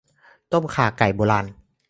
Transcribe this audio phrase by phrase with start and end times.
[0.51, 1.45] ต้มข่าไก่โบราณ